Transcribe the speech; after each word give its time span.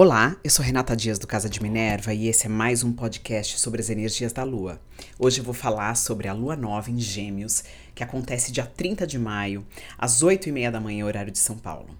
Olá, 0.00 0.36
eu 0.44 0.50
sou 0.50 0.64
Renata 0.64 0.94
Dias 0.94 1.18
do 1.18 1.26
Casa 1.26 1.50
de 1.50 1.60
Minerva 1.60 2.14
e 2.14 2.28
esse 2.28 2.46
é 2.46 2.48
mais 2.48 2.84
um 2.84 2.92
podcast 2.92 3.58
sobre 3.58 3.80
as 3.80 3.90
energias 3.90 4.32
da 4.32 4.44
Lua. 4.44 4.80
Hoje 5.18 5.40
eu 5.40 5.44
vou 5.44 5.52
falar 5.52 5.96
sobre 5.96 6.28
a 6.28 6.32
Lua 6.32 6.54
Nova 6.54 6.88
em 6.88 7.00
Gêmeos, 7.00 7.64
que 7.96 8.04
acontece 8.04 8.52
dia 8.52 8.64
30 8.64 9.04
de 9.04 9.18
maio, 9.18 9.66
às 9.98 10.22
8 10.22 10.50
e 10.50 10.52
meia 10.52 10.70
da 10.70 10.80
manhã, 10.80 11.04
horário 11.04 11.32
de 11.32 11.40
São 11.40 11.58
Paulo. 11.58 11.98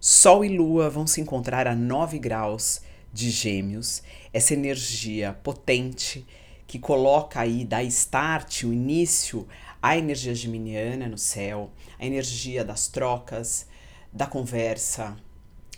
Sol 0.00 0.44
e 0.44 0.48
Lua 0.48 0.90
vão 0.90 1.06
se 1.06 1.20
encontrar 1.20 1.68
a 1.68 1.76
9 1.76 2.18
graus 2.18 2.80
de 3.12 3.30
Gêmeos, 3.30 4.02
essa 4.32 4.52
energia 4.52 5.34
potente 5.34 6.26
que 6.66 6.80
coloca 6.80 7.38
aí, 7.38 7.64
dá 7.64 7.80
start, 7.84 8.64
o 8.64 8.72
início 8.72 9.46
à 9.80 9.96
energia 9.96 10.34
geminiana 10.34 11.06
no 11.06 11.16
céu, 11.16 11.70
a 11.96 12.04
energia 12.04 12.64
das 12.64 12.88
trocas, 12.88 13.68
da 14.12 14.26
conversa, 14.26 15.16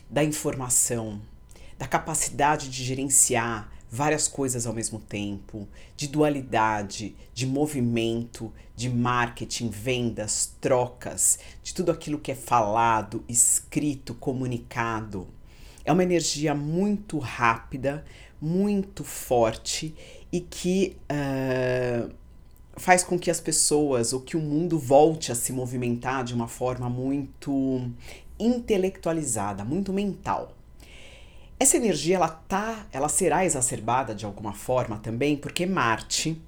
da 0.09 0.23
informação, 0.25 1.21
da 1.79 1.87
capacidade 1.87 2.69
de 2.69 2.85
gerenciar 2.85 3.71
várias 3.91 4.29
coisas 4.29 4.67
ao 4.67 4.75
mesmo 4.75 4.99
tempo, 4.99 5.67
de 5.97 6.09
dualidade, 6.09 7.15
de 7.33 7.47
movimento, 7.47 8.53
de 8.75 8.89
marketing, 8.89 9.71
vendas, 9.71 10.55
trocas, 10.61 11.39
de 11.63 11.73
tudo 11.73 11.91
aquilo 11.91 12.19
que 12.19 12.33
é 12.33 12.35
falado, 12.35 13.25
escrito, 13.29 14.15
comunicado. 14.15 15.27
É 15.85 15.93
uma 15.93 16.03
energia 16.03 16.55
muito 16.55 17.19
rápida, 17.19 18.05
muito 18.41 19.05
forte 19.05 19.95
e 20.33 20.41
que 20.41 20.97
uh, 21.11 22.13
faz 22.77 23.03
com 23.03 23.19
que 23.19 23.31
as 23.31 23.41
pessoas, 23.41 24.13
ou 24.13 24.21
que 24.21 24.37
o 24.37 24.41
mundo 24.41 24.79
volte 24.79 25.33
a 25.33 25.35
se 25.35 25.53
movimentar 25.53 26.25
de 26.25 26.35
uma 26.35 26.49
forma 26.49 26.91
muito 26.91 27.91
intelectualizada, 28.39 29.65
muito 29.65 29.93
mental. 29.93 30.53
Essa 31.59 31.77
energia 31.77 32.17
ela 32.17 32.29
tá, 32.29 32.87
ela 32.93 33.09
será 33.09 33.45
exacerbada 33.45 34.15
de 34.15 34.27
alguma 34.27 34.53
forma 34.53 34.99
também, 34.99 35.37
porque 35.37 35.65
Marte 35.65 36.41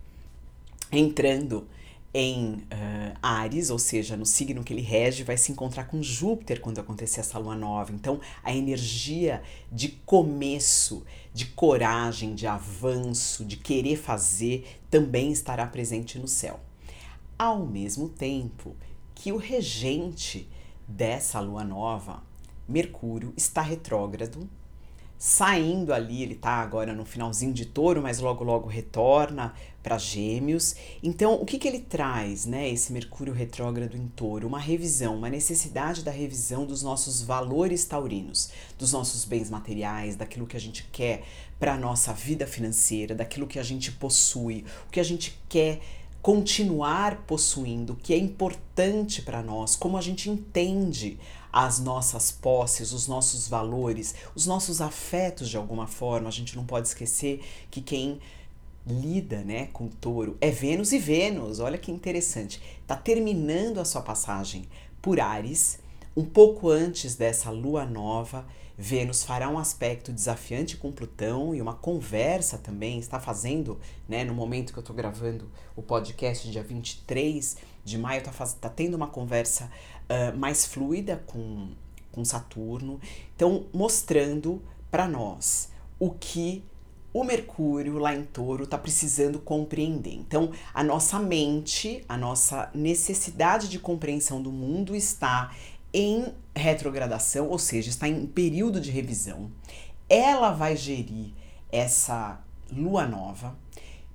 entrando 0.93 1.67
em 2.13 2.55
uh, 2.55 3.19
Ares, 3.23 3.71
ou 3.71 3.79
seja, 3.79 4.17
no 4.17 4.25
signo 4.25 4.65
que 4.65 4.73
ele 4.73 4.83
rege, 4.83 5.23
vai 5.23 5.37
se 5.37 5.53
encontrar 5.53 5.85
com 5.85 6.03
Júpiter 6.03 6.61
quando 6.61 6.79
acontecer 6.79 7.21
essa 7.21 7.39
lua 7.39 7.55
nova. 7.55 7.93
Então, 7.93 8.21
a 8.43 8.53
energia 8.53 9.43
de 9.71 9.89
começo, 10.07 11.05
de 11.35 11.47
coragem, 11.47 12.35
de 12.35 12.47
avanço, 12.47 13.45
de 13.45 13.57
querer 13.57 13.97
fazer, 13.97 14.67
também 14.91 15.31
estará 15.31 15.67
presente 15.67 16.19
no 16.19 16.27
céu. 16.27 16.61
Ao 17.39 17.65
mesmo 17.65 18.09
tempo 18.09 18.75
que 19.15 19.31
o 19.31 19.37
regente 19.37 20.49
dessa 20.89 21.39
lua 21.39 21.63
nova, 21.63 22.23
Mercúrio 22.67 23.35
está 23.37 23.61
retrógrado, 23.61 24.49
saindo 25.19 25.93
ali, 25.93 26.23
ele 26.23 26.35
está 26.35 26.53
agora 26.53 26.95
no 26.95 27.05
finalzinho 27.05 27.53
de 27.53 27.67
touro, 27.67 28.01
mas 28.01 28.21
logo 28.21 28.45
logo 28.45 28.69
retorna 28.69 29.53
para 29.83 29.99
gêmeos. 29.99 30.77
Então, 31.03 31.35
o 31.35 31.45
que, 31.45 31.59
que 31.59 31.67
ele 31.67 31.81
traz, 31.81 32.47
né, 32.47 32.69
esse 32.69 32.93
Mercúrio 32.93 33.33
retrógrado 33.33 33.97
em 33.97 34.07
touro? 34.09 34.47
Uma 34.47 34.61
revisão, 34.61 35.17
uma 35.17 35.29
necessidade 35.29 36.05
da 36.05 36.11
revisão 36.11 36.65
dos 36.65 36.83
nossos 36.83 37.21
valores 37.21 37.85
taurinos, 37.85 38.51
dos 38.79 38.93
nossos 38.93 39.25
bens 39.25 39.51
materiais, 39.51 40.15
daquilo 40.15 40.47
que 40.47 40.57
a 40.57 40.61
gente 40.61 40.89
quer 40.93 41.25
para 41.59 41.75
a 41.75 41.79
nossa 41.79 42.13
vida 42.13 42.47
financeira, 42.47 43.15
daquilo 43.15 43.47
que 43.47 43.59
a 43.59 43.63
gente 43.65 43.91
possui, 43.91 44.65
o 44.87 44.91
que 44.91 45.01
a 45.01 45.05
gente 45.05 45.39
quer 45.49 45.81
continuar 46.21 47.25
possuindo, 47.27 47.97
que 47.97 48.13
é 48.13 48.19
importante 48.19 49.23
para 49.23 49.43
nós, 49.43 49.77
como 49.77 49.97
a 49.97 50.01
gente 50.01 50.29
entende 50.29 51.19
as 51.53 51.79
nossas 51.79 52.31
posses, 52.31 52.93
os 52.93 53.07
nossos 53.07 53.49
valores, 53.49 54.15
os 54.35 54.47
nossos 54.47 54.81
afetos 54.81 55.49
de 55.49 55.57
alguma 55.57 55.87
forma. 55.87 56.29
A 56.29 56.33
gente 56.33 56.57
não 56.57 56.65
pode 56.65 56.89
esquecer 56.89 57.41
que 57.71 57.81
quem 57.81 58.21
lida, 58.87 59.43
né, 59.43 59.67
com 59.73 59.89
touro 59.89 60.37
é 60.41 60.51
Vênus 60.51 60.93
e 60.93 60.99
Vênus. 60.99 61.61
Olha 61.61 61.79
que 61.79 61.91
interessante. 61.91 62.61
Tá 62.87 62.97
terminando 62.97 63.79
a 63.79 63.85
sua 63.85 64.03
passagem 64.03 64.67
por 65.01 65.21
Ares, 65.21 65.79
um 66.17 66.25
pouco 66.25 66.69
antes 66.69 67.15
dessa 67.15 67.51
lua 67.51 67.85
nova 67.85 68.47
Vênus 68.81 69.25
fará 69.25 69.49
um 69.49 69.59
aspecto 69.59 70.13
desafiante 70.13 70.77
com 70.77 70.93
Plutão 70.93 71.53
e 71.53 71.61
uma 71.61 71.75
conversa 71.75 72.57
também, 72.57 73.01
está 73.01 73.19
fazendo, 73.19 73.77
né, 74.09 74.23
no 74.23 74.33
momento 74.33 74.73
que 74.73 74.79
eu 74.79 74.83
estou 74.83 74.95
gravando 74.95 75.51
o 75.75 75.83
podcast, 75.83 76.49
dia 76.49 76.63
23 76.63 77.57
de 77.85 77.99
maio, 77.99 78.21
está 78.21 78.47
tá 78.47 78.69
tendo 78.69 78.95
uma 78.95 79.09
conversa 79.09 79.69
uh, 80.09 80.39
mais 80.39 80.65
fluida 80.65 81.21
com, 81.27 81.71
com 82.13 82.25
Saturno. 82.25 83.01
Então, 83.35 83.67
mostrando 83.75 84.63
para 84.93 85.09
nós 85.09 85.71
o 85.99 86.13
que 86.13 86.65
o 87.13 87.25
Mercúrio 87.25 87.99
lá 87.99 88.15
em 88.15 88.23
Touro 88.23 88.63
está 88.63 88.79
precisando 88.79 89.41
compreender. 89.41 90.15
Então, 90.15 90.53
a 90.73 90.85
nossa 90.85 91.19
mente, 91.19 92.05
a 92.09 92.17
nossa 92.17 92.71
necessidade 92.73 93.69
de 93.69 93.81
compreensão 93.81 94.41
do 94.41 94.53
mundo 94.53 94.95
está 94.95 95.53
em 95.93 96.33
retrogradação, 96.55 97.49
ou 97.49 97.59
seja, 97.59 97.91
está 97.91 98.09
em 98.09 98.27
período 98.27 98.81
de 98.81 98.91
revisão. 98.91 99.51
Ela 100.09 100.53
vai 100.53 100.77
gerir 100.77 101.33
essa 101.71 102.41
lua 102.71 103.07
nova 103.07 103.57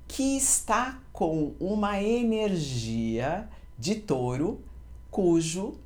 que 0.07 0.37
está 0.37 0.99
com 1.11 1.53
uma 1.59 2.01
energia 2.01 3.47
de 3.77 3.95
touro 3.95 4.61
cujo 5.09 5.77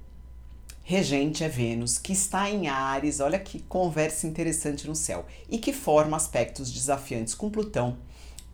regente 0.87 1.43
é 1.43 1.49
Vênus, 1.49 1.97
que 1.97 2.13
está 2.13 2.49
em 2.49 2.69
Ares, 2.69 3.19
olha 3.19 3.37
que 3.37 3.59
conversa 3.59 4.25
interessante 4.25 4.87
no 4.87 4.95
céu, 4.95 5.25
e 5.49 5.57
que 5.57 5.73
forma 5.73 6.15
aspectos 6.15 6.71
desafiantes 6.71 7.35
com 7.35 7.49
Plutão 7.49 7.97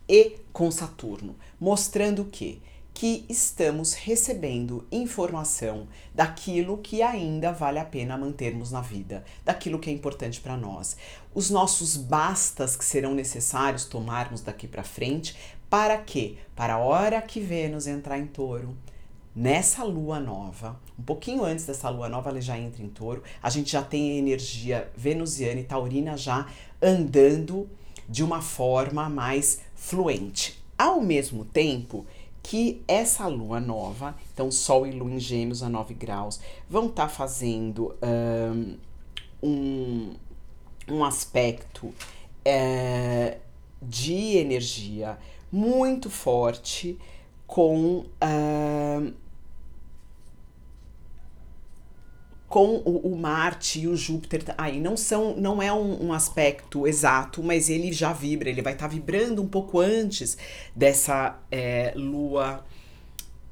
e 0.10 0.38
com 0.52 0.72
Saturno, 0.72 1.36
mostrando 1.60 2.26
que 2.26 2.60
que 2.94 3.26
estamos 3.28 3.94
recebendo 3.94 4.86
informação 4.92 5.88
daquilo 6.14 6.78
que 6.78 7.02
ainda 7.02 7.52
vale 7.52 7.80
a 7.80 7.86
pena 7.86 8.18
mantermos 8.18 8.72
na 8.72 8.82
vida, 8.82 9.24
daquilo 9.44 9.80
que 9.80 9.90
é 9.90 9.94
importante 9.94 10.40
para 10.40 10.56
nós. 10.56 10.96
Os 11.34 11.50
nossos 11.50 11.98
bastas 11.98 12.76
que 12.76 12.86
serão 12.86 13.16
necessários 13.16 13.86
tomarmos 13.86 14.42
daqui 14.42 14.68
para 14.68 14.84
frente, 14.84 15.36
para 15.70 15.98
quê? 15.98 16.36
Para 16.56 16.76
a 16.76 16.78
hora 16.78 17.22
que 17.22 17.40
Vênus 17.40 17.88
entrar 17.88 18.20
em 18.20 18.28
touro, 18.28 18.78
nessa 19.36 19.84
lua 19.84 20.20
nova, 20.20 20.80
um 20.98 21.02
pouquinho 21.02 21.44
antes 21.44 21.66
dessa 21.66 21.90
lua 21.90 22.08
nova, 22.08 22.30
ela 22.30 22.40
já 22.40 22.58
entra 22.58 22.84
em 22.84 22.90
touro, 22.90 23.24
a 23.42 23.50
gente 23.50 23.72
já 23.72 23.82
tem 23.82 24.12
a 24.12 24.16
energia 24.16 24.92
venusiana 24.96 25.60
e 25.60 25.64
taurina 25.64 26.16
já 26.16 26.48
andando 26.80 27.68
de 28.08 28.24
uma 28.24 28.42
forma 28.42 29.10
mais 29.10 29.62
fluente. 29.76 30.62
Ao 30.78 31.02
mesmo 31.02 31.46
tempo, 31.46 32.06
que 32.44 32.84
essa 32.88 33.26
lua 33.26 33.60
nova, 33.60 34.16
então 34.34 34.52
Sol 34.52 34.86
e 34.86 34.92
Lua 34.92 35.10
em 35.10 35.20
Gêmeos 35.20 35.64
a 35.64 35.70
9 35.70 35.94
graus, 35.94 36.40
vão 36.70 36.88
estar 36.88 37.04
tá 37.04 37.10
fazendo 37.10 37.96
um, 39.42 40.14
um 40.90 41.04
aspecto 41.04 41.94
é, 42.46 43.38
de 43.82 44.38
energia 44.38 45.18
muito 45.52 46.10
forte 46.10 46.98
com 47.48 48.00
uh, 48.00 49.14
com 52.54 52.84
o, 52.86 53.12
o, 53.12 53.18
Marte 53.18 53.80
e 53.80 53.88
o 53.88 53.96
Júpiter 53.96 54.44
aí 54.56 54.80
não 54.80 54.96
são 54.96 55.36
não 55.36 55.60
é 55.60 55.74
um, 55.74 56.10
um 56.10 56.14
aspecto 56.14 56.86
exato 56.86 57.42
mas 57.42 57.68
ele 57.68 57.92
já 57.92 58.14
vibra 58.14 58.48
ele 58.48 58.62
vai 58.62 58.74
estar 58.74 58.88
tá 58.88 58.94
vibrando 58.94 59.42
um 59.42 59.48
pouco 59.48 59.80
antes 59.80 60.38
dessa 60.76 61.40
é, 61.52 61.94
lua 61.96 62.64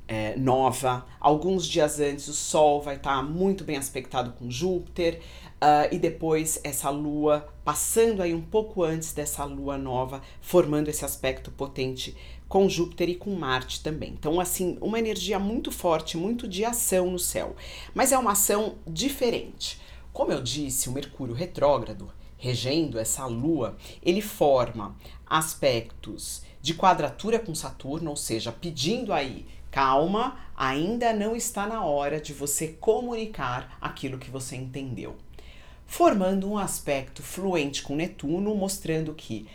é, 0.08 0.36
nova 0.36 1.06
alguns 1.20 1.66
dias 1.66 2.00
antes 2.00 2.28
o 2.28 2.34
Sol 2.34 2.82
vai 2.82 2.98
estar 2.98 3.18
tá 3.18 3.24
muito 3.24 3.64
bem 3.64 3.78
aspectado 3.78 4.34
com 4.34 4.50
Júpiter 4.50 5.22
uh, 5.62 5.94
e 5.94 6.00
depois 6.00 6.60
essa 6.64 6.90
lua 6.90 7.48
passando 7.64 8.22
aí 8.22 8.34
um 8.34 8.42
pouco 8.42 8.84
antes 8.84 9.14
dessa 9.14 9.44
lua 9.46 9.78
nova 9.78 10.22
formando 10.42 10.90
esse 10.90 11.06
aspecto 11.06 11.52
potente 11.52 12.16
com 12.52 12.68
Júpiter 12.68 13.08
e 13.08 13.16
com 13.16 13.34
Marte 13.34 13.82
também. 13.82 14.10
Então, 14.10 14.38
assim, 14.38 14.78
uma 14.82 15.00
energia 15.00 15.40
muito 15.40 15.72
forte, 15.72 16.18
muito 16.18 16.50
de 16.50 16.66
ação 16.66 17.10
no 17.10 17.18
céu. 17.18 17.56
Mas 17.94 18.12
é 18.12 18.18
uma 18.18 18.34
ação 18.34 18.76
diferente. 18.86 19.80
Como 20.12 20.34
eu 20.34 20.42
disse, 20.42 20.90
o 20.90 20.92
Mercúrio 20.92 21.34
retrógrado, 21.34 22.12
regendo 22.38 23.00
essa 23.00 23.26
lua, 23.26 23.78
ele 24.04 24.20
forma 24.20 24.98
aspectos 25.26 26.44
de 26.62 26.74
quadratura 26.74 27.40
com 27.40 27.56
Saturno, 27.56 28.12
ou 28.12 28.16
seja, 28.16 28.52
pedindo 28.52 29.14
aí 29.14 29.46
calma, 29.72 30.38
ainda 30.56 31.14
não 31.14 31.36
está 31.36 31.66
na 31.66 31.84
hora 31.84 32.20
de 32.20 32.34
você 32.34 32.68
comunicar 32.68 33.78
aquilo 33.80 34.20
que 34.20 34.30
você 34.30 34.56
entendeu. 34.56 35.16
Formando 35.88 36.50
um 36.50 36.58
aspecto 36.58 37.24
fluente 37.24 37.82
com 37.82 37.96
Netuno, 37.96 38.54
mostrando 38.54 39.14
que 39.14 39.48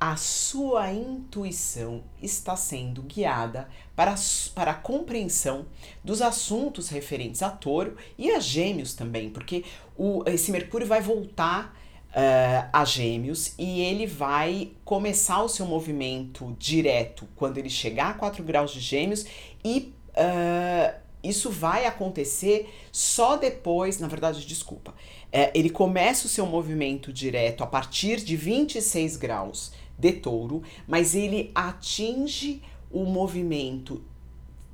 a 0.00 0.16
sua 0.16 0.92
intuição 0.92 2.02
está 2.20 2.56
sendo 2.56 3.02
guiada 3.02 3.68
para, 3.94 4.14
para 4.54 4.72
a 4.72 4.74
compreensão 4.74 5.66
dos 6.02 6.20
assuntos 6.20 6.88
referentes 6.88 7.42
a 7.42 7.50
touro 7.50 7.96
e 8.18 8.30
a 8.30 8.40
gêmeos 8.40 8.94
também, 8.94 9.30
porque 9.30 9.64
o, 9.96 10.22
esse 10.26 10.50
Mercúrio 10.50 10.86
vai 10.86 11.00
voltar 11.00 11.74
uh, 12.14 12.68
a 12.72 12.84
Gêmeos 12.84 13.54
e 13.58 13.80
ele 13.80 14.06
vai 14.06 14.70
começar 14.84 15.42
o 15.42 15.48
seu 15.48 15.66
movimento 15.66 16.54
direto 16.58 17.28
quando 17.34 17.58
ele 17.58 17.70
chegar 17.70 18.10
a 18.10 18.14
4 18.14 18.42
graus 18.42 18.72
de 18.72 18.80
Gêmeos 18.80 19.26
e 19.64 19.92
uh, 20.10 21.04
isso 21.22 21.50
vai 21.50 21.86
acontecer 21.86 22.72
só 22.92 23.36
depois, 23.36 23.98
na 23.98 24.06
verdade, 24.06 24.46
desculpa. 24.46 24.94
É, 25.32 25.50
ele 25.54 25.70
começa 25.70 26.26
o 26.26 26.28
seu 26.28 26.44
movimento 26.44 27.10
direto 27.12 27.64
a 27.64 27.66
partir 27.66 28.22
de 28.22 28.36
26 28.36 29.16
graus 29.16 29.72
de 29.98 30.12
touro, 30.12 30.62
mas 30.86 31.14
ele 31.14 31.50
atinge 31.54 32.62
o 32.90 33.04
movimento 33.04 34.04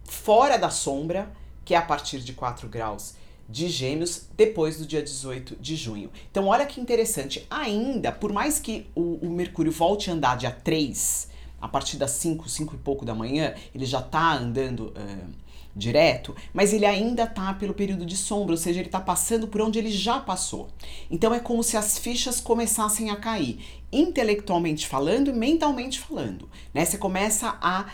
fora 0.02 0.58
da 0.58 0.70
sombra, 0.70 1.32
que 1.64 1.72
é 1.72 1.76
a 1.76 1.82
partir 1.82 2.18
de 2.18 2.32
4 2.32 2.68
graus 2.68 3.14
de 3.50 3.68
Gêmeos 3.68 4.28
depois 4.36 4.78
do 4.78 4.86
dia 4.86 5.02
18 5.02 5.56
de 5.56 5.76
junho. 5.76 6.10
Então, 6.30 6.46
olha 6.46 6.64
que 6.64 6.80
interessante. 6.80 7.46
Ainda, 7.50 8.12
por 8.12 8.32
mais 8.32 8.58
que 8.58 8.86
o, 8.94 9.18
o 9.20 9.30
Mercúrio 9.30 9.72
volte 9.72 10.10
a 10.10 10.14
andar 10.14 10.36
dia 10.36 10.50
3, 10.50 11.28
a 11.60 11.68
partir 11.68 11.96
das 11.96 12.12
5, 12.12 12.48
5 12.48 12.74
e 12.74 12.78
pouco 12.78 13.04
da 13.04 13.14
manhã, 13.14 13.54
ele 13.74 13.84
já 13.84 13.98
está 13.98 14.34
andando 14.34 14.94
uh, 14.96 15.30
direto, 15.74 16.34
mas 16.52 16.72
ele 16.72 16.86
ainda 16.86 17.24
está 17.24 17.52
pelo 17.54 17.74
período 17.74 18.06
de 18.06 18.16
sombra, 18.16 18.52
ou 18.52 18.56
seja, 18.56 18.80
ele 18.80 18.88
está 18.88 19.00
passando 19.00 19.46
por 19.48 19.60
onde 19.60 19.78
ele 19.78 19.90
já 19.90 20.20
passou. 20.20 20.68
Então, 21.10 21.34
é 21.34 21.40
como 21.40 21.62
se 21.62 21.76
as 21.76 21.98
fichas 21.98 22.40
começassem 22.40 23.10
a 23.10 23.16
cair, 23.16 23.58
intelectualmente 23.92 24.86
falando 24.86 25.28
e 25.28 25.32
mentalmente 25.32 26.00
falando. 26.00 26.48
Né? 26.72 26.84
Você 26.84 26.96
começa 26.96 27.58
a 27.60 27.86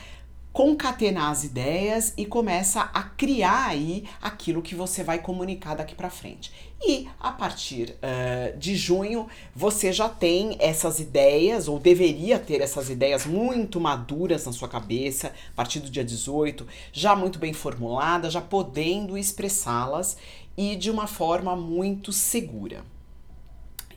concatenar 0.56 1.32
as 1.32 1.44
ideias 1.44 2.14
e 2.16 2.24
começa 2.24 2.80
a 2.80 3.02
criar 3.02 3.66
aí 3.66 4.04
aquilo 4.22 4.62
que 4.62 4.74
você 4.74 5.04
vai 5.04 5.18
comunicar 5.18 5.74
daqui 5.74 5.94
para 5.94 6.08
frente. 6.08 6.50
E 6.82 7.06
a 7.20 7.30
partir 7.30 7.90
uh, 7.90 8.56
de 8.56 8.74
junho 8.74 9.26
você 9.54 9.92
já 9.92 10.08
tem 10.08 10.56
essas 10.58 10.98
ideias, 10.98 11.68
ou 11.68 11.78
deveria 11.78 12.38
ter 12.38 12.62
essas 12.62 12.88
ideias 12.88 13.26
muito 13.26 13.78
maduras 13.78 14.46
na 14.46 14.52
sua 14.52 14.66
cabeça, 14.66 15.26
a 15.26 15.54
partir 15.54 15.78
do 15.80 15.90
dia 15.90 16.02
18, 16.02 16.66
já 16.90 17.14
muito 17.14 17.38
bem 17.38 17.52
formuladas, 17.52 18.32
já 18.32 18.40
podendo 18.40 19.18
expressá-las 19.18 20.16
e 20.56 20.74
de 20.74 20.90
uma 20.90 21.06
forma 21.06 21.54
muito 21.54 22.14
segura. 22.14 22.82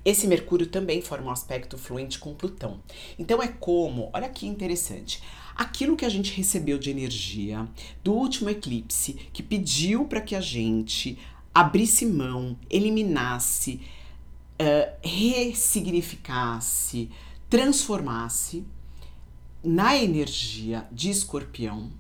Esse 0.04 0.28
Mercúrio 0.28 0.68
também 0.68 1.02
forma 1.02 1.28
um 1.28 1.32
aspecto 1.32 1.78
fluente 1.78 2.20
com 2.20 2.34
Plutão. 2.34 2.82
Então 3.18 3.42
é 3.42 3.48
como, 3.48 4.10
olha 4.12 4.28
que 4.28 4.46
interessante, 4.46 5.22
aquilo 5.60 5.96
que 5.98 6.06
a 6.06 6.10
gente 6.10 6.32
recebeu 6.32 6.80
de 6.80 6.90
energia 6.90 7.68
do 8.02 8.14
último 8.14 8.50
eclipse, 8.50 9.16
que 9.34 9.44
pediu 9.44 10.06
para 10.06 10.22
que 10.22 10.34
a 10.34 10.40
gente 10.40 11.20
abrisse 11.54 12.06
mão, 12.06 12.58
eliminasse, 12.70 13.82
uh, 14.54 14.90
ressignificasse, 15.04 17.10
transformasse 17.50 18.64
na 19.62 19.98
energia 19.98 20.88
de 20.94 21.10
escorpião, 21.10 21.92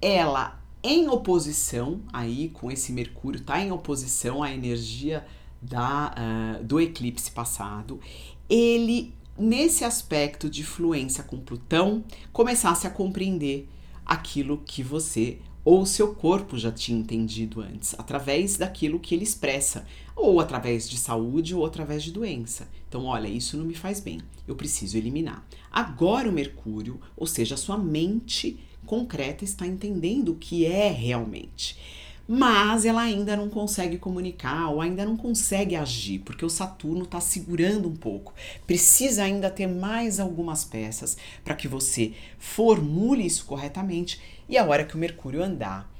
ela 0.00 0.58
em 0.82 1.06
oposição 1.06 2.00
aí 2.14 2.48
com 2.48 2.70
esse 2.70 2.92
Mercúrio, 2.92 3.42
tá 3.42 3.60
em 3.60 3.72
oposição 3.72 4.42
à 4.42 4.50
energia 4.50 5.26
da, 5.60 6.14
uh, 6.16 6.64
do 6.64 6.80
eclipse 6.80 7.30
passado, 7.30 8.00
ele 8.48 9.12
nesse 9.38 9.84
aspecto 9.84 10.48
de 10.48 10.62
fluência 10.64 11.24
com 11.24 11.38
Plutão, 11.38 12.04
começasse 12.32 12.86
a 12.86 12.90
compreender 12.90 13.68
aquilo 14.04 14.62
que 14.64 14.82
você 14.82 15.38
ou 15.64 15.86
seu 15.86 16.14
corpo 16.14 16.58
já 16.58 16.70
tinha 16.70 16.98
entendido 16.98 17.62
antes, 17.62 17.94
através 17.98 18.56
daquilo 18.56 19.00
que 19.00 19.14
ele 19.14 19.24
expressa, 19.24 19.86
ou 20.14 20.38
através 20.38 20.88
de 20.88 20.98
saúde 20.98 21.54
ou 21.54 21.64
através 21.64 22.02
de 22.02 22.12
doença. 22.12 22.68
Então, 22.86 23.06
olha, 23.06 23.28
isso 23.28 23.56
não 23.56 23.64
me 23.64 23.74
faz 23.74 23.98
bem, 23.98 24.20
eu 24.46 24.54
preciso 24.54 24.98
eliminar. 24.98 25.44
Agora 25.72 26.28
o 26.28 26.32
Mercúrio, 26.32 27.00
ou 27.16 27.26
seja, 27.26 27.54
a 27.54 27.58
sua 27.58 27.78
mente 27.78 28.58
concreta 28.84 29.42
está 29.42 29.66
entendendo 29.66 30.32
o 30.32 30.36
que 30.36 30.66
é 30.66 30.90
realmente 30.90 31.78
mas 32.26 32.84
ela 32.84 33.02
ainda 33.02 33.36
não 33.36 33.48
consegue 33.48 33.98
comunicar 33.98 34.70
ou 34.70 34.80
ainda 34.80 35.04
não 35.04 35.16
consegue 35.16 35.76
agir, 35.76 36.20
porque 36.20 36.44
o 36.44 36.50
Saturno 36.50 37.04
está 37.04 37.20
segurando 37.20 37.88
um 37.88 37.96
pouco. 37.96 38.32
Precisa 38.66 39.24
ainda 39.24 39.50
ter 39.50 39.66
mais 39.66 40.18
algumas 40.18 40.64
peças 40.64 41.16
para 41.44 41.54
que 41.54 41.68
você 41.68 42.12
formule 42.38 43.26
isso 43.26 43.44
corretamente 43.44 44.20
e 44.48 44.56
a 44.56 44.64
hora 44.64 44.84
que 44.84 44.94
o 44.94 44.98
Mercúrio 44.98 45.42
andar 45.42 45.92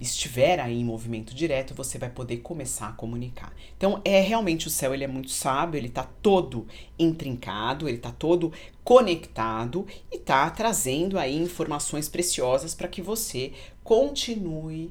estiver 0.00 0.58
aí 0.58 0.80
em 0.80 0.84
movimento 0.84 1.34
direto, 1.34 1.74
você 1.74 1.98
vai 1.98 2.08
poder 2.08 2.38
começar 2.38 2.88
a 2.88 2.92
comunicar. 2.92 3.54
Então, 3.76 4.00
é 4.02 4.20
realmente 4.20 4.66
o 4.66 4.70
céu, 4.70 4.94
ele 4.94 5.04
é 5.04 5.08
muito 5.08 5.30
sábio, 5.30 5.76
ele 5.76 5.88
está 5.88 6.04
todo 6.04 6.66
intrincado, 6.98 7.86
ele 7.86 7.98
está 7.98 8.10
todo 8.10 8.50
conectado 8.82 9.86
e 10.10 10.16
está 10.16 10.48
trazendo 10.48 11.18
aí 11.18 11.36
informações 11.36 12.08
preciosas 12.08 12.74
para 12.74 12.88
que 12.88 13.02
você 13.02 13.52
continue 13.84 14.90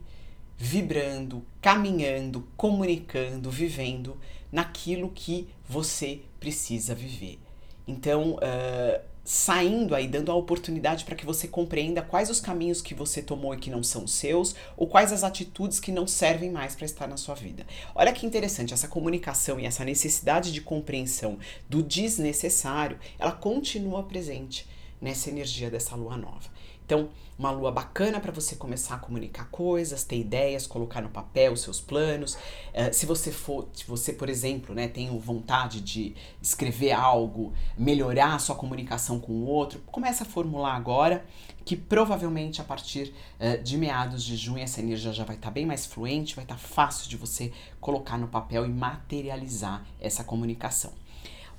vibrando, 0.61 1.45
caminhando, 1.61 2.45
comunicando, 2.57 3.49
vivendo 3.49 4.17
naquilo 4.51 5.09
que 5.09 5.47
você 5.67 6.19
precisa 6.37 6.93
viver. 6.93 7.39
Então, 7.87 8.33
uh, 8.33 9.01
saindo 9.23 9.95
aí, 9.95 10.05
dando 10.05 10.31
a 10.31 10.35
oportunidade 10.35 11.05
para 11.05 11.15
que 11.15 11.25
você 11.25 11.47
compreenda 11.47 12.01
quais 12.01 12.29
os 12.29 12.41
caminhos 12.41 12.81
que 12.81 12.93
você 12.93 13.21
tomou 13.21 13.53
e 13.53 13.57
que 13.57 13.69
não 13.69 13.81
são 13.81 14.05
seus, 14.05 14.53
ou 14.75 14.85
quais 14.85 15.13
as 15.13 15.23
atitudes 15.23 15.79
que 15.79 15.93
não 15.93 16.05
servem 16.05 16.51
mais 16.51 16.75
para 16.75 16.85
estar 16.85 17.07
na 17.07 17.15
sua 17.15 17.35
vida. 17.35 17.65
Olha 17.95 18.11
que 18.11 18.25
interessante, 18.25 18.73
essa 18.73 18.87
comunicação 18.87 19.59
e 19.59 19.65
essa 19.65 19.85
necessidade 19.85 20.51
de 20.51 20.59
compreensão 20.59 21.39
do 21.69 21.81
desnecessário, 21.81 22.99
ela 23.17 23.31
continua 23.31 24.03
presente 24.03 24.67
nessa 25.01 25.29
energia 25.29 25.69
dessa 25.69 25.95
lua 25.95 26.17
nova. 26.17 26.58
Então, 26.89 27.07
uma 27.37 27.51
lua 27.51 27.71
bacana 27.71 28.19
para 28.19 28.31
você 28.31 28.55
começar 28.55 28.95
a 28.95 28.97
comunicar 28.97 29.47
coisas, 29.51 30.03
ter 30.03 30.17
ideias, 30.17 30.65
colocar 30.65 31.03
no 31.03 31.09
papel 31.09 31.53
os 31.53 31.61
seus 31.61 31.79
planos. 31.79 32.33
Uh, 32.33 32.91
se 32.91 33.05
você 33.05 33.31
for, 33.31 33.69
se 33.73 33.85
você, 33.85 34.11
por 34.11 34.27
exemplo, 34.27 34.73
né, 34.73 34.87
tem 34.87 35.15
vontade 35.19 35.81
de 35.81 36.15
escrever 36.41 36.93
algo, 36.93 37.53
melhorar 37.77 38.33
a 38.33 38.39
sua 38.39 38.55
comunicação 38.55 39.19
com 39.19 39.33
o 39.33 39.45
outro, 39.45 39.79
começa 39.91 40.23
a 40.23 40.25
formular 40.25 40.73
agora, 40.73 41.23
que 41.63 41.77
provavelmente 41.77 42.59
a 42.59 42.63
partir 42.63 43.13
uh, 43.39 43.61
de 43.61 43.77
meados 43.77 44.23
de 44.23 44.35
junho 44.35 44.63
essa 44.63 44.81
energia 44.81 45.13
já 45.13 45.23
vai 45.23 45.35
estar 45.35 45.49
tá 45.49 45.53
bem 45.53 45.67
mais 45.67 45.85
fluente, 45.85 46.35
vai 46.35 46.43
estar 46.43 46.55
tá 46.55 46.59
fácil 46.59 47.07
de 47.07 47.17
você 47.17 47.53
colocar 47.79 48.17
no 48.17 48.27
papel 48.27 48.65
e 48.65 48.69
materializar 48.69 49.85
essa 50.01 50.23
comunicação. 50.23 50.91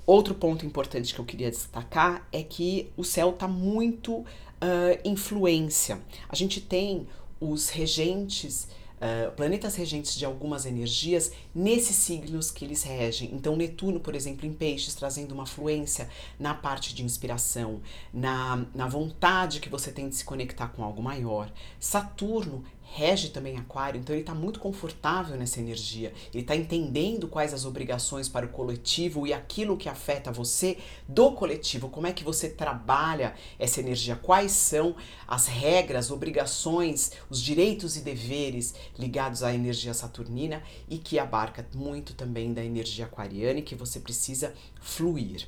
Outro 0.05 0.33
ponto 0.33 0.65
importante 0.65 1.13
que 1.13 1.21
eu 1.21 1.25
queria 1.25 1.49
destacar 1.49 2.27
é 2.33 2.43
que 2.43 2.91
o 2.97 3.03
céu 3.03 3.29
está 3.29 3.47
muito 3.47 4.25
uh, 4.61 4.99
influência. 5.03 6.01
A 6.29 6.35
gente 6.35 6.61
tem 6.61 7.07
os 7.39 7.69
regentes, 7.69 8.67
uh, 8.97 9.31
planetas 9.35 9.75
regentes 9.75 10.15
de 10.15 10.23
algumas 10.23 10.65
energias 10.65 11.31
nesses 11.53 11.95
signos 11.95 12.51
que 12.51 12.63
eles 12.63 12.83
regem. 12.83 13.31
Então, 13.33 13.55
Netuno, 13.55 13.99
por 13.99 14.15
exemplo, 14.15 14.45
em 14.45 14.53
Peixes, 14.53 14.93
trazendo 14.93 15.33
uma 15.33 15.45
fluência 15.45 16.07
na 16.39 16.53
parte 16.53 16.93
de 16.93 17.03
inspiração, 17.03 17.81
na, 18.13 18.65
na 18.73 18.87
vontade 18.87 19.59
que 19.59 19.69
você 19.69 19.91
tem 19.91 20.07
de 20.07 20.15
se 20.15 20.23
conectar 20.23 20.67
com 20.67 20.83
algo 20.83 21.01
maior. 21.01 21.51
Saturno 21.79 22.63
rege 22.93 23.29
também 23.29 23.57
Aquário, 23.57 23.99
então 23.99 24.13
ele 24.13 24.21
está 24.21 24.35
muito 24.35 24.59
confortável 24.59 25.37
nessa 25.37 25.61
energia. 25.61 26.13
Ele 26.33 26.43
está 26.43 26.55
entendendo 26.55 27.27
quais 27.27 27.53
as 27.53 27.63
obrigações 27.63 28.27
para 28.27 28.45
o 28.45 28.49
coletivo 28.49 29.25
e 29.25 29.33
aquilo 29.33 29.77
que 29.77 29.87
afeta 29.87 30.31
você 30.31 30.77
do 31.07 31.31
coletivo. 31.31 31.87
Como 31.87 32.05
é 32.05 32.11
que 32.11 32.23
você 32.23 32.49
trabalha 32.49 33.33
essa 33.57 33.79
energia? 33.79 34.17
Quais 34.17 34.51
são 34.51 34.95
as 35.25 35.47
regras, 35.47 36.11
obrigações, 36.11 37.13
os 37.29 37.41
direitos 37.41 37.95
e 37.95 38.01
deveres 38.01 38.75
ligados 38.99 39.41
à 39.41 39.53
energia 39.53 39.93
saturnina 39.93 40.61
e 40.89 40.97
que 40.97 41.17
abarca 41.17 41.65
muito 41.73 42.13
também 42.13 42.53
da 42.53 42.63
energia 42.63 43.05
aquariana 43.05 43.59
e 43.59 43.63
que 43.63 43.75
você 43.75 44.01
precisa 44.01 44.53
fluir. 44.81 45.47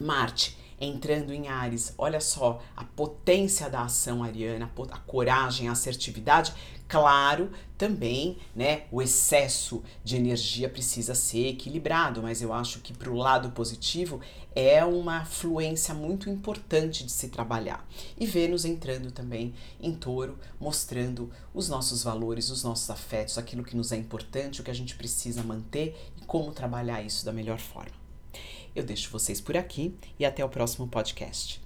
Marte 0.00 0.61
entrando 0.86 1.32
em 1.32 1.48
Ares. 1.48 1.94
Olha 1.96 2.20
só 2.20 2.60
a 2.76 2.84
potência 2.84 3.70
da 3.70 3.82
ação 3.82 4.22
ariana, 4.22 4.70
a 4.90 4.98
coragem, 4.98 5.68
a 5.68 5.72
assertividade. 5.72 6.52
Claro, 6.88 7.50
também, 7.78 8.36
né, 8.54 8.82
o 8.90 9.00
excesso 9.00 9.82
de 10.04 10.16
energia 10.16 10.68
precisa 10.68 11.14
ser 11.14 11.46
equilibrado, 11.48 12.20
mas 12.20 12.42
eu 12.42 12.52
acho 12.52 12.80
que 12.80 12.92
para 12.92 13.10
o 13.10 13.16
lado 13.16 13.50
positivo 13.52 14.20
é 14.54 14.84
uma 14.84 15.24
fluência 15.24 15.94
muito 15.94 16.28
importante 16.28 17.04
de 17.04 17.10
se 17.10 17.28
trabalhar. 17.28 17.88
E 18.18 18.26
Vênus 18.26 18.66
entrando 18.66 19.10
também 19.10 19.54
em 19.80 19.94
touro, 19.94 20.38
mostrando 20.60 21.30
os 21.54 21.68
nossos 21.68 22.02
valores, 22.02 22.50
os 22.50 22.62
nossos 22.62 22.90
afetos, 22.90 23.38
aquilo 23.38 23.64
que 23.64 23.76
nos 23.76 23.90
é 23.90 23.96
importante, 23.96 24.60
o 24.60 24.64
que 24.64 24.70
a 24.70 24.74
gente 24.74 24.94
precisa 24.94 25.42
manter 25.42 25.96
e 26.20 26.24
como 26.26 26.52
trabalhar 26.52 27.02
isso 27.02 27.24
da 27.24 27.32
melhor 27.32 27.58
forma. 27.58 28.01
Eu 28.74 28.82
deixo 28.82 29.10
vocês 29.10 29.40
por 29.40 29.56
aqui 29.56 29.94
e 30.18 30.24
até 30.24 30.44
o 30.44 30.48
próximo 30.48 30.88
podcast. 30.88 31.61